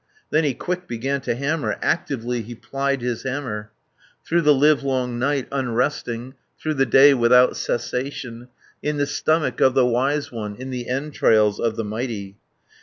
[0.29, 3.69] 140 Then he quick began to hammer, Actively he plied his hammer,
[4.25, 8.47] Through the livelong night, unresting, Through the day without cessation
[8.81, 12.35] In the stomach of the wise one, In the entrails of the mighty.